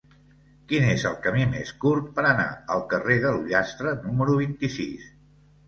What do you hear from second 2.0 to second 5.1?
per anar al carrer de l'Ullastre número vint-i-sis?